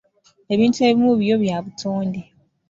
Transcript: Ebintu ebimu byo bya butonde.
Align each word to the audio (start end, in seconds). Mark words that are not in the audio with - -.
Ebintu 0.53 0.79
ebimu 0.89 1.11
byo 1.21 1.35
bya 1.43 1.57
butonde. 1.65 2.21